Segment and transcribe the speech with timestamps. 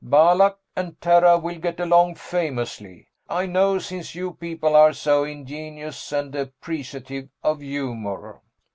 [0.03, 6.11] Balak and Terra will get along famously, I know, since you people are so ingenious
[6.11, 8.41] and appreciative of humor."